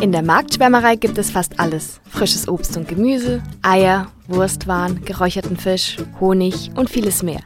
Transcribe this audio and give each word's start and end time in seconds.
In 0.00 0.12
der 0.12 0.22
Marktschwärmerei 0.22 0.96
gibt 0.96 1.16
es 1.18 1.30
fast 1.30 1.58
alles. 1.60 2.00
Frisches 2.10 2.48
Obst 2.48 2.76
und 2.76 2.88
Gemüse, 2.88 3.42
Eier, 3.62 4.08
Wurstwaren, 4.26 5.04
geräucherten 5.04 5.56
Fisch, 5.56 5.96
Honig 6.20 6.70
und 6.74 6.90
vieles 6.90 7.22
mehr. 7.22 7.40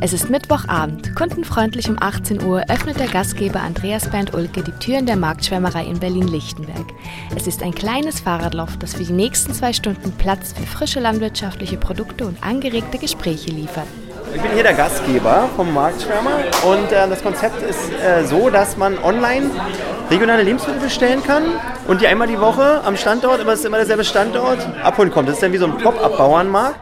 Es 0.00 0.12
ist 0.12 0.30
Mittwochabend. 0.30 1.14
Kundenfreundlich 1.14 1.90
um 1.90 1.98
18 2.00 2.42
Uhr 2.42 2.64
öffnet 2.68 2.98
der 2.98 3.08
Gastgeber 3.08 3.60
Andreas 3.60 4.08
Bernd 4.08 4.34
Ulke 4.34 4.62
die 4.62 4.72
Türen 4.72 5.06
der 5.06 5.16
Marktschwärmerei 5.16 5.84
in 5.84 6.00
Berlin-Lichtenberg. 6.00 6.86
Es 7.36 7.46
ist 7.46 7.62
ein 7.62 7.74
kleines 7.74 8.20
Fahrradloft, 8.20 8.82
das 8.82 8.94
für 8.94 9.04
die 9.04 9.12
nächsten 9.12 9.52
zwei 9.52 9.72
Stunden 9.72 10.12
Platz 10.12 10.52
für 10.52 10.66
frische 10.66 11.00
landwirtschaftliche 11.00 11.76
Produkte 11.76 12.26
und 12.26 12.42
angeregte 12.42 12.98
Gespräche 12.98 13.50
liefert. 13.50 13.86
Ich 14.34 14.40
bin 14.40 14.52
hier 14.52 14.62
der 14.62 14.74
Gastgeber 14.74 15.48
vom 15.54 15.74
Marktschwärmer 15.74 16.38
und 16.64 16.92
äh, 16.92 17.08
das 17.08 17.22
Konzept 17.22 17.62
ist 17.62 17.90
äh, 17.92 18.24
so, 18.24 18.48
dass 18.48 18.76
man 18.76 18.96
online 18.98 19.50
regionale 20.10 20.42
Lebensmittel 20.42 20.80
bestellen 20.80 21.22
kann 21.22 21.44
und 21.86 22.00
die 22.00 22.06
einmal 22.06 22.26
die 22.26 22.40
Woche 22.40 22.82
am 22.84 22.96
Standort, 22.96 23.40
aber 23.40 23.52
es 23.52 23.60
ist 23.60 23.66
immer 23.66 23.76
derselbe 23.76 24.04
Standort, 24.04 24.58
abholen 24.82 25.10
kommt. 25.10 25.28
Das 25.28 25.36
ist 25.36 25.42
dann 25.42 25.52
wie 25.52 25.58
so 25.58 25.66
ein 25.66 25.78
Pop-up-Bauernmarkt. 25.78 26.80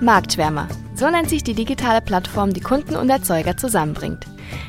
Marktschwärmer. 0.00 0.68
So 0.94 1.08
nennt 1.08 1.28
sich 1.28 1.44
die 1.44 1.54
digitale 1.54 2.00
Plattform, 2.00 2.52
die 2.52 2.60
Kunden 2.60 2.96
und 2.96 3.08
Erzeuger 3.08 3.56
zusammenbringt. 3.56 4.26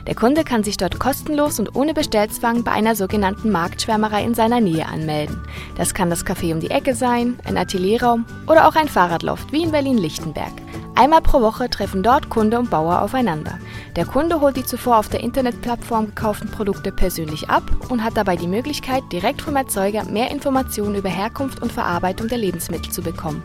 Der 0.08 0.16
Kunde 0.16 0.44
kann 0.44 0.64
sich 0.64 0.78
dort 0.78 1.00
kostenlos 1.00 1.60
und 1.60 1.76
ohne 1.76 1.94
Bestellzwang 1.94 2.64
bei 2.64 2.72
einer 2.72 2.96
sogenannten 2.96 3.52
Marktschwärmerei 3.52 4.24
in 4.24 4.34
seiner 4.34 4.62
Nähe 4.62 4.86
anmelden. 4.86 5.42
Das 5.76 5.94
kann 5.94 6.10
das 6.10 6.26
Café 6.26 6.54
um 6.54 6.60
die 6.60 6.72
Ecke 6.72 6.96
sein, 6.96 7.38
ein 7.46 7.58
Atelierraum 7.58 8.26
oder 8.48 8.68
auch 8.68 8.76
ein 8.76 8.88
Fahrradloft 8.88 9.52
wie 9.52 9.64
in 9.64 9.72
Berlin-Lichtenberg. 9.72 10.54
Einmal 11.00 11.22
pro 11.22 11.40
Woche 11.40 11.70
treffen 11.70 12.04
dort 12.04 12.30
Kunde 12.30 12.60
und 12.60 12.70
Bauer 12.70 13.02
aufeinander. 13.02 13.58
Der 13.96 14.06
Kunde 14.06 14.42
holt 14.42 14.58
die 14.58 14.66
zuvor 14.66 14.98
auf 14.98 15.08
der 15.08 15.22
Internetplattform 15.22 16.08
gekauften 16.08 16.52
Produkte 16.52 16.92
persönlich 16.92 17.50
ab 17.50 17.64
und 17.88 18.04
hat 18.04 18.18
dabei 18.18 18.36
die 18.36 18.50
Möglichkeit, 18.50 19.04
direkt 19.10 19.42
vom 19.42 19.56
Erzeuger 19.56 20.04
mehr 20.04 20.30
Informationen 20.30 20.96
über 20.96 21.08
Herkunft 21.08 21.62
und 21.62 21.72
Verarbeitung 21.72 22.28
der 22.28 22.38
Lebensmittel 22.38 22.92
zu 22.92 23.02
bekommen. 23.02 23.42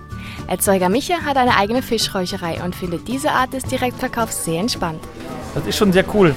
Erzeuger 0.49 0.89
Micha 0.89 1.25
hat 1.25 1.37
eine 1.37 1.57
eigene 1.57 1.83
Fischräucherei 1.83 2.61
und 2.65 2.75
findet 2.75 3.07
diese 3.07 3.31
Art 3.31 3.53
des 3.53 3.63
Direktverkaufs 3.63 4.45
sehr 4.45 4.59
entspannt. 4.59 5.01
Das 5.55 5.67
ist 5.67 5.77
schon 5.77 5.93
sehr 5.93 6.05
cool. 6.15 6.35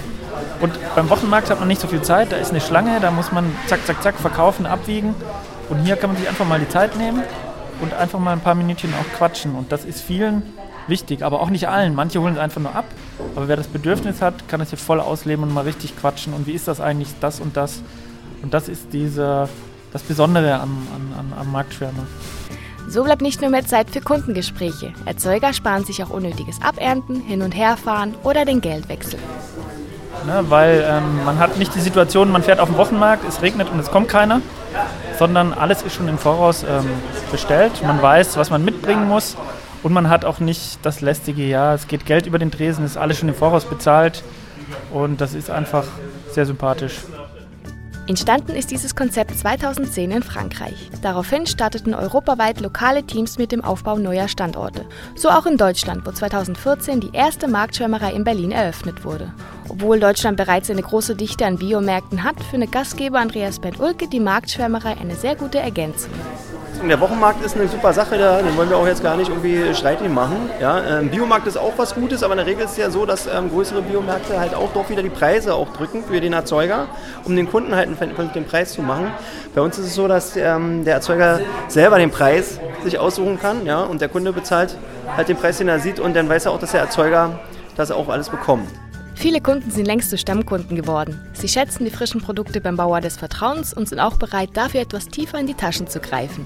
Und 0.59 0.73
beim 0.95 1.09
Wochenmarkt 1.09 1.49
hat 1.49 1.59
man 1.59 1.67
nicht 1.67 1.81
so 1.81 1.87
viel 1.87 2.01
Zeit, 2.01 2.31
da 2.31 2.37
ist 2.37 2.49
eine 2.49 2.61
Schlange, 2.61 2.99
da 2.99 3.11
muss 3.11 3.31
man 3.31 3.45
zack, 3.67 3.85
zack, 3.85 4.01
zack 4.01 4.15
verkaufen, 4.15 4.65
abwiegen. 4.65 5.15
Und 5.69 5.83
hier 5.83 5.95
kann 5.95 6.11
man 6.11 6.17
sich 6.17 6.27
einfach 6.27 6.47
mal 6.47 6.59
die 6.59 6.69
Zeit 6.69 6.95
nehmen 6.97 7.23
und 7.81 7.93
einfach 7.93 8.19
mal 8.19 8.31
ein 8.31 8.39
paar 8.39 8.55
Minütchen 8.55 8.93
auch 8.93 9.17
quatschen. 9.17 9.55
Und 9.55 9.71
das 9.71 9.85
ist 9.85 10.01
vielen 10.01 10.43
wichtig, 10.87 11.23
aber 11.23 11.41
auch 11.41 11.49
nicht 11.49 11.67
allen. 11.67 11.93
Manche 11.93 12.21
holen 12.21 12.33
es 12.33 12.39
einfach 12.39 12.61
nur 12.61 12.73
ab. 12.73 12.85
Aber 13.35 13.47
wer 13.47 13.55
das 13.55 13.67
Bedürfnis 13.67 14.21
hat, 14.21 14.47
kann 14.47 14.61
es 14.61 14.69
hier 14.69 14.79
voll 14.79 14.99
ausleben 14.99 15.43
und 15.43 15.53
mal 15.53 15.61
richtig 15.61 15.97
quatschen. 15.97 16.33
Und 16.33 16.47
wie 16.47 16.53
ist 16.53 16.67
das 16.67 16.81
eigentlich, 16.81 17.09
das 17.19 17.39
und 17.39 17.57
das? 17.57 17.81
Und 18.41 18.53
das 18.53 18.69
ist 18.69 18.93
diese, 18.93 19.49
das 19.93 20.03
Besondere 20.03 20.55
am, 20.55 20.87
am, 21.17 21.33
am 21.39 21.51
Marktschwärmer. 21.51 22.07
So 22.89 23.03
bleibt 23.03 23.21
nicht 23.21 23.41
nur 23.41 23.49
mehr 23.49 23.65
Zeit 23.65 23.89
für 23.89 23.99
Kundengespräche. 23.99 24.93
Erzeuger 25.05 25.51
sparen 25.51 25.83
sich 25.83 26.03
auch 26.03 26.09
unnötiges 26.09 26.61
Abernten, 26.61 27.21
Hin- 27.21 27.41
und 27.41 27.51
Herfahren 27.51 28.15
oder 28.23 28.45
den 28.45 28.61
Geldwechsel. 28.61 29.19
Ne, 30.25 30.43
weil 30.47 30.85
ähm, 30.87 31.25
man 31.25 31.37
hat 31.37 31.57
nicht 31.57 31.75
die 31.75 31.81
Situation, 31.81 32.31
man 32.31 32.43
fährt 32.43 32.59
auf 32.59 32.69
den 32.69 32.77
Wochenmarkt, 32.77 33.27
es 33.27 33.41
regnet 33.41 33.69
und 33.69 33.79
es 33.79 33.91
kommt 33.91 34.07
keiner, 34.07 34.41
sondern 35.19 35.53
alles 35.53 35.81
ist 35.83 35.95
schon 35.95 36.07
im 36.07 36.17
Voraus 36.17 36.63
ähm, 36.63 36.89
bestellt. 37.31 37.83
Man 37.83 38.01
weiß, 38.01 38.37
was 38.37 38.49
man 38.49 38.63
mitbringen 38.63 39.07
muss 39.07 39.35
und 39.83 39.93
man 39.93 40.09
hat 40.09 40.25
auch 40.25 40.39
nicht 40.39 40.79
das 40.83 41.01
lästige, 41.01 41.43
ja, 41.43 41.73
es 41.73 41.87
geht 41.87 42.05
Geld 42.05 42.25
über 42.25 42.39
den 42.39 42.51
Tresen, 42.51 42.85
ist 42.85 42.97
alles 42.97 43.17
schon 43.17 43.29
im 43.29 43.35
Voraus 43.35 43.65
bezahlt 43.65 44.23
und 44.91 45.21
das 45.21 45.33
ist 45.33 45.49
einfach 45.49 45.83
sehr 46.31 46.45
sympathisch. 46.45 46.99
Entstanden 48.07 48.55
ist 48.55 48.71
dieses 48.71 48.95
Konzept 48.95 49.37
2010 49.37 50.11
in 50.11 50.23
Frankreich. 50.23 50.89
Daraufhin 51.01 51.45
starteten 51.45 51.93
europaweit 51.93 52.61
lokale 52.61 53.03
Teams 53.03 53.37
mit 53.37 53.51
dem 53.51 53.61
Aufbau 53.61 53.97
neuer 53.97 54.29
Standorte. 54.29 54.85
So 55.15 55.29
auch 55.29 55.45
in 55.45 55.57
Deutschland, 55.57 56.05
wo 56.05 56.11
2014 56.11 57.01
die 57.01 57.11
erste 57.11 57.49
Marktschwärmerei 57.49 58.13
in 58.13 58.23
Berlin 58.23 58.51
eröffnet 58.51 59.03
wurde. 59.03 59.33
Obwohl 59.67 59.99
Deutschland 59.99 60.37
bereits 60.37 60.71
eine 60.71 60.83
große 60.83 61.15
Dichte 61.15 61.45
an 61.45 61.57
Biomärkten 61.57 62.23
hat, 62.23 62.41
findet 62.49 62.71
Gastgeber 62.71 63.19
Andreas 63.19 63.59
Bent-Ulke 63.59 64.07
die 64.07 64.21
Marktschwärmerei 64.21 64.95
eine 64.97 65.15
sehr 65.15 65.35
gute 65.35 65.59
Ergänzung. 65.59 66.13
Der 66.83 66.99
Wochenmarkt 66.99 67.43
ist 67.43 67.55
eine 67.55 67.67
super 67.67 67.91
Sache, 67.91 68.17
da, 68.17 68.41
den 68.41 68.55
wollen 68.55 68.69
wir 68.69 68.77
auch 68.77 68.85
jetzt 68.85 69.03
gar 69.03 69.17
nicht 69.17 69.29
irgendwie 69.29 69.73
streitig 69.73 70.09
machen. 70.09 70.49
Ja, 70.61 70.99
ähm, 70.99 71.09
Biomarkt 71.09 71.47
ist 71.47 71.57
auch 71.57 71.73
was 71.75 71.95
Gutes, 71.95 72.23
aber 72.23 72.33
in 72.33 72.37
der 72.37 72.45
Regel 72.45 72.65
ist 72.65 72.71
es 72.71 72.77
ja 72.77 72.89
so, 72.89 73.05
dass 73.05 73.27
ähm, 73.27 73.49
größere 73.49 73.81
Biomärkte 73.81 74.39
halt 74.39 74.53
auch 74.53 74.71
doch 74.73 74.89
wieder 74.89 75.03
die 75.03 75.09
Preise 75.09 75.53
auch 75.53 75.73
drücken 75.73 76.03
für 76.03 76.21
den 76.21 76.33
Erzeuger, 76.33 76.87
um 77.25 77.35
den 77.35 77.49
Kunden 77.49 77.75
halt 77.75 77.87
einen 77.87 78.31
den 78.33 78.45
Preis 78.45 78.73
zu 78.73 78.81
machen. 78.81 79.11
Bei 79.53 79.61
uns 79.61 79.77
ist 79.77 79.87
es 79.87 79.95
so, 79.95 80.07
dass 80.07 80.37
ähm, 80.37 80.85
der 80.85 80.93
Erzeuger 80.95 81.41
selber 81.67 81.97
den 81.97 82.11
Preis 82.11 82.59
sich 82.83 82.99
aussuchen 82.99 83.39
kann 83.39 83.65
ja, 83.65 83.81
und 83.81 83.99
der 83.99 84.09
Kunde 84.09 84.31
bezahlt 84.31 84.77
halt 85.15 85.27
den 85.27 85.37
Preis, 85.37 85.57
den 85.57 85.67
er 85.67 85.79
sieht 85.79 85.99
und 85.99 86.15
dann 86.15 86.29
weiß 86.29 86.45
er 86.45 86.51
auch, 86.51 86.59
dass 86.59 86.71
der 86.71 86.81
Erzeuger 86.81 87.39
das 87.75 87.91
auch 87.91 88.07
alles 88.07 88.29
bekommt. 88.29 88.67
Viele 89.15 89.41
Kunden 89.41 89.71
sind 89.71 89.85
längst 89.85 90.11
zu 90.11 90.17
Stammkunden 90.17 90.77
geworden. 90.77 91.19
Sie 91.33 91.47
schätzen 91.47 91.85
die 91.85 91.91
frischen 91.91 92.21
Produkte 92.21 92.61
beim 92.61 92.77
Bauer 92.77 93.01
des 93.01 93.17
Vertrauens 93.17 93.73
und 93.73 93.89
sind 93.89 93.99
auch 93.99 94.17
bereit, 94.17 94.51
dafür 94.53 94.81
etwas 94.81 95.07
tiefer 95.07 95.39
in 95.39 95.47
die 95.47 95.55
Taschen 95.55 95.87
zu 95.87 95.99
greifen. 95.99 96.45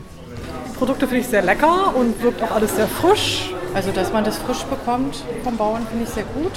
Produkte 0.82 1.08
finde 1.08 1.22
ich 1.22 1.28
sehr 1.28 1.44
lecker 1.44 1.94
und 1.96 2.24
wirkt 2.24 2.42
auch 2.42 2.50
alles 2.50 2.76
sehr 2.76 2.88
frisch. 2.88 3.54
Also, 3.76 3.92
dass 3.92 4.12
man 4.12 4.24
das 4.24 4.40
frisch 4.40 4.64
bekommt 4.64 5.16
vom 5.44 5.56
Bauern, 5.56 5.86
finde 5.88 6.06
ich 6.06 6.10
sehr 6.10 6.24
gut. 6.24 6.54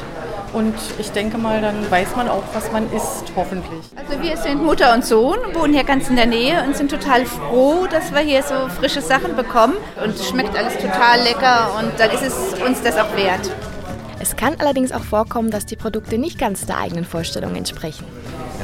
Und 0.55 0.73
ich 0.99 1.11
denke 1.11 1.37
mal, 1.37 1.61
dann 1.61 1.91
weiß 1.91 2.17
man 2.17 2.31
auch, 2.31 2.43
was 2.55 2.73
man 2.73 2.91
isst, 2.91 3.31
hoffentlich. 3.37 3.85
Also 3.95 4.23
wir 4.23 4.35
sind 4.39 4.65
Mutter 4.65 4.95
und 4.95 5.05
Sohn, 5.05 5.37
wohnen 5.53 5.75
hier 5.75 5.85
ganz 5.85 6.09
in 6.09 6.17
der 6.17 6.25
Nähe 6.25 6.65
und 6.65 6.75
sind 6.75 6.91
total 6.91 7.27
froh, 7.27 7.87
dass 7.91 8.15
wir 8.15 8.21
hier 8.21 8.43
so 8.43 8.55
frische 8.71 9.03
Sachen 9.03 9.37
bekommen. 9.37 9.75
Und 10.03 10.15
es 10.15 10.27
schmeckt 10.27 10.57
alles 10.57 10.79
total 10.79 11.21
lecker 11.21 11.73
und 11.79 11.93
dann 11.99 12.11
ist 12.11 12.23
es 12.23 12.35
uns 12.67 12.81
das 12.81 12.97
auch 12.97 13.15
wert. 13.15 13.51
Es 14.21 14.37
kann 14.37 14.55
allerdings 14.59 14.91
auch 14.93 15.05
vorkommen, 15.05 15.51
dass 15.51 15.67
die 15.67 15.77
Produkte 15.77 16.17
nicht 16.17 16.39
ganz 16.39 16.65
der 16.65 16.79
eigenen 16.79 17.05
Vorstellung 17.05 17.57
entsprechen. 17.57 18.07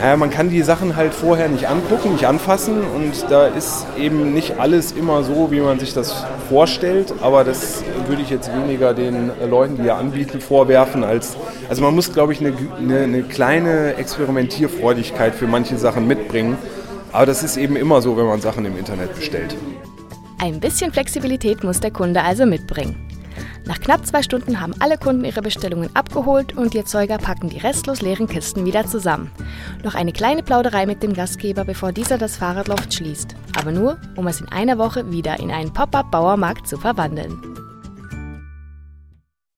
Ja, 0.03 0.16
man 0.16 0.31
kann 0.31 0.49
die 0.49 0.62
Sachen 0.62 0.97
halt 0.97 1.12
vorher 1.12 1.49
nicht 1.49 1.69
angucken, 1.69 2.12
nicht 2.12 2.27
anfassen 2.27 2.81
und 2.81 3.31
da 3.31 3.47
ist 3.47 3.87
eben 3.99 4.33
nicht 4.33 4.59
alles 4.59 4.93
immer 4.93 5.22
so, 5.22 5.50
wie 5.50 5.61
man 5.61 5.78
sich 5.78 5.93
das 5.93 6.25
vorstellt. 6.49 7.12
Aber 7.21 7.44
das 7.44 7.84
würde 8.06 8.22
ich 8.22 8.31
jetzt 8.31 8.50
weniger 8.55 8.94
den 8.94 9.31
Leuten, 9.50 9.77
die 9.77 9.84
ja 9.84 9.99
anbieten, 9.99 10.41
vorwerfen. 10.41 11.05
Als, 11.05 11.37
also 11.69 11.83
man 11.83 11.94
muss, 11.94 12.15
glaube 12.15 12.33
ich, 12.33 12.41
eine, 12.41 12.55
eine, 12.78 13.00
eine 13.00 13.22
kleine 13.25 13.94
Experimentierfreudigkeit 13.97 15.34
für 15.34 15.47
manche 15.47 15.77
Sachen 15.77 16.06
mitbringen. 16.06 16.56
Aber 17.12 17.27
das 17.27 17.43
ist 17.43 17.59
eben 17.59 17.77
immer 17.77 18.00
so, 18.00 18.17
wenn 18.17 18.27
man 18.27 18.41
Sachen 18.41 18.65
im 18.65 18.78
Internet 18.78 19.15
bestellt. 19.15 19.55
Ein 20.38 20.61
bisschen 20.61 20.93
Flexibilität 20.93 21.62
muss 21.62 21.81
der 21.81 21.91
Kunde 21.91 22.22
also 22.22 22.47
mitbringen. 22.47 23.09
Nach 23.66 23.78
knapp 23.78 24.06
zwei 24.06 24.22
Stunden 24.22 24.60
haben 24.60 24.75
alle 24.78 24.98
Kunden 24.98 25.25
ihre 25.25 25.43
Bestellungen 25.43 25.94
abgeholt 25.94 26.56
und 26.56 26.75
die 26.75 26.78
Erzeuger 26.78 27.19
packen 27.19 27.48
die 27.48 27.59
restlos 27.59 28.03
leeren 28.03 28.26
Kisten 28.26 28.65
wieder 28.65 28.87
zusammen. 28.87 29.31
Noch 29.84 29.94
eine 29.94 30.12
kleine 30.12 30.43
Plauderei 30.43 30.87
mit 30.87 31.03
dem 31.03 31.15
Gastgeber, 31.15 31.65
bevor 31.65 31.93
dieser 31.93 32.19
das 32.19 32.37
Fahrradloft 32.37 32.93
schließt. 32.94 33.37
Aber 33.59 33.72
nur, 33.72 33.99
um 34.16 34.26
es 34.26 34.41
in 34.41 34.49
einer 34.49 34.78
Woche 34.78 35.10
wieder 35.12 35.38
in 35.41 35.50
einen 35.50 35.72
Pop-up-Bauermarkt 35.72 36.66
zu 36.66 36.78
verwandeln. 36.78 37.59